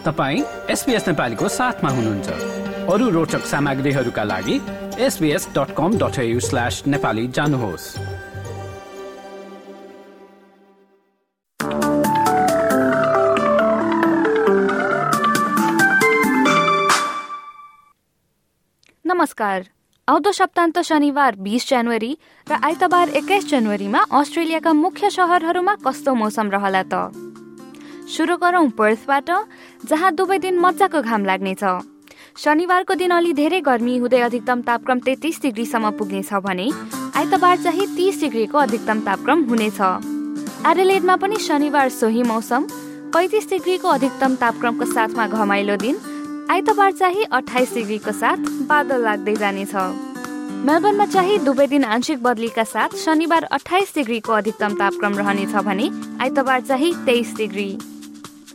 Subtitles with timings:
[0.00, 2.28] तपाईँ एसपिएस नेपालीको साथमा हुनुहुन्छ।
[2.88, 4.56] अरू रोचक सामग्रीहरूका लागि
[4.98, 7.84] SBS dot com dot slash Nepali जानुहोस्।
[19.04, 19.68] नमस्कार।
[20.08, 22.12] आउँदो सप्तान्त शनिबार बिस जनवरी
[22.46, 26.94] र आइतबार एक्काइस जनवरीमा अस्ट्रेलियाका मुख्य सहरहरूमा कस्तो मौसम रहला त?
[28.10, 29.30] सुरु गरौँ पर्थबाट
[29.86, 31.62] जहाँ दुवै दिन मजाको घाम लाग्नेछ।
[32.36, 36.66] शनिबारको दिन अलि धेरै गर्मी हुँदै अधिकतम तापक्रम तेत्तिस डिग्रीसम्म पुग्नेछ भने
[37.16, 39.80] आइतबार चाहिँ तिस डिग्रीको अधिकतम तापक्रम हुनेछ।
[40.66, 42.66] एडेलेडमा पनि शनिबार सोही मौसम
[43.14, 45.96] पैँतिस डिग्रीको अधिकतम तापक्रमको साथमा घमाइलो दिन
[46.50, 49.74] आइतबार चाहिँ अठाइस डिग्रीको साथ बादल लाग्दै जानेछ।
[50.66, 55.88] मेलबर्नमा चाहिँ दुवै दिन आंशिक बदलीका साथ शनिबार अठाइस डिग्रीको अधिकतम तापक्रम रहनेछ भने
[56.20, 57.70] आइतबार चाहिँ तेइस डिग्री।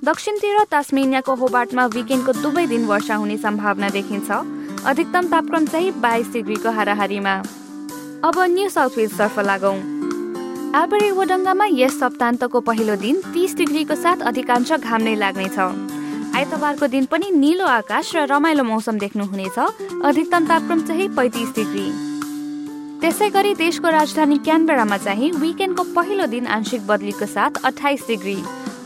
[0.06, 4.30] दक्षिणतिर तास्मेनियाको होबार्टमा विकेन्डको दुवै दिन वर्षा हुने सम्भावना देखिन्छ।
[4.86, 7.34] अधिकतम तापक्रम चाहिँ बाइस डिग्रीको हाराहारीमा।
[8.22, 9.78] अब न्यू साउथ वेल्सतर्फ लागौँ।
[10.78, 15.58] आबरे वडङ्गामा यस सप्तान्तको पहिलो दिन तिस डिग्रीको साथ अधिकांश घाम नै लाग्नेछ।
[16.38, 19.58] आइतबारको दिन पनि निलो आकाश र रमाइलो मौसम देख्नुहुनेछ।
[20.06, 21.88] अधिकतम तापक्रम चाहिँ पैँतिस डिग्री।
[23.02, 28.38] त्यसै गरी देशको राजधानी क्यानबेरामा चाहिँ विकेन्डको पहिलो दिन आंशिक बदलीको साथ अठाइस डिग्री।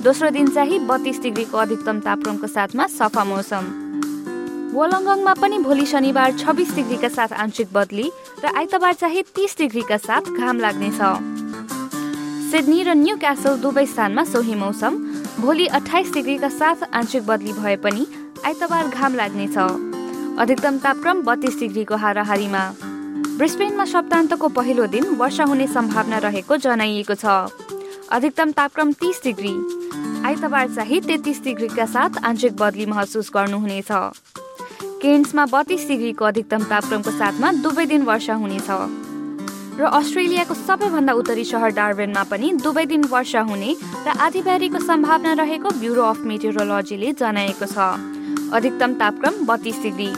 [0.01, 3.63] दोस्रो दिन चाहिँ बत्तीस डिग्रीको अधिकतम तापक्रमको साथमा सफा मौसम।
[4.73, 8.07] वोलङ्गङमा पनि भोलि शनिबार छब्बिस डिग्रीका साथ आंशिक बदली
[8.39, 11.01] र आइतबार चाहिँ तिस डिग्रीका साथ घाम लाग्नेछ।
[12.51, 14.95] सिडनी र न्यू क्यासल दुवै स्थानमा सोही मौसम
[15.39, 18.07] भोलि अठाइस डिग्रीका साथ आंशिक बदली भए पनि
[18.45, 19.57] आइतबार घाम लाग्नेछ।
[20.39, 22.63] अधिकतम तापक्रम बत्तीस डिग्रीको हाराहारीमा।
[23.35, 27.51] ब्रिस्बेनमा सप्तान्तको पहिलो दिन वर्षा हुने सम्भावना रहेको जनाइएको छ।
[28.09, 29.53] अधिकतम तापक्रम तिस डिग्री।
[30.29, 33.91] आइतबार चाहिँ तेत्तिस डिग्रीका साथ आंशिक बदली महसुस गर्नुहुनेछ।
[35.01, 38.69] केन्समा बत्तीस डिग्रीको अधिकतम तापक्रमको साथमा दुवै दिन वर्षा हुनेछ।
[39.79, 43.71] र अस्ट्रेलियाको सबैभन्दा उत्तरी सहर डार्बेनमा पनि दुवै दिन वर्षा हुने
[44.05, 47.89] र आधिबारीको सम्भावना रहेको ब्युरो अफ मेटेरोलोजीले जनाएको छ।
[48.53, 50.11] अधिकतम तापक्रम बत्तीस डिग्री।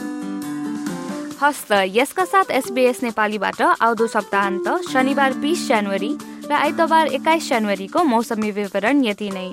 [1.40, 6.12] हस्त यसका साथ एसबिएस नेपालीबाट आउँदो सप्ताहन्त शनिबार बिस जनवरी
[6.44, 9.52] र आइतबार एक्काइस जनवरीको मौसमी विवरण यति नै।